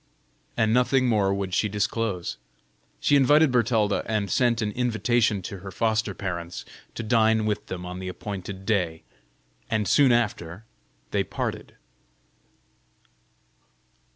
And 0.57 0.73
nothing 0.73 1.05
more 1.07 1.31
would 1.31 1.53
she 1.53 1.69
disclose. 1.69 2.37
She 2.99 3.15
invited 3.15 3.51
Bertalda 3.51 4.01
and 4.07 4.31
sent 4.31 4.59
an 4.59 4.71
invitation 4.71 5.43
to 5.43 5.59
her 5.59 5.69
foster 5.69 6.15
parents, 6.15 6.65
to 6.95 7.03
dine 7.03 7.45
with 7.45 7.67
them 7.67 7.85
on 7.85 7.99
the 7.99 8.07
appointed 8.07 8.65
day, 8.65 9.03
and 9.69 9.87
soon 9.87 10.11
after 10.11 10.65
they 11.11 11.23
parted. 11.23 11.75